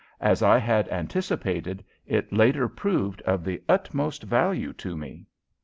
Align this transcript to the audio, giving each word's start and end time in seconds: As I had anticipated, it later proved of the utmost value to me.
As 0.19 0.41
I 0.41 0.57
had 0.57 0.89
anticipated, 0.89 1.83
it 2.07 2.33
later 2.33 2.67
proved 2.67 3.21
of 3.21 3.43
the 3.43 3.61
utmost 3.69 4.23
value 4.23 4.73
to 4.73 4.97
me. 4.97 5.27